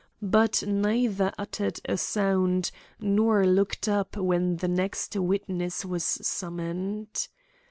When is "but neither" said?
0.23-1.31